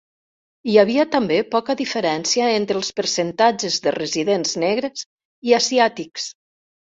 [0.71, 5.05] Hi havia també poca diferència entre els percentatges de residents negres
[5.51, 6.27] i asiàtics.